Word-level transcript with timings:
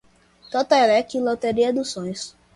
Totolec, 0.55 1.13
loteria 1.27 1.71
dos 1.71 1.91
sonhos 1.91 2.35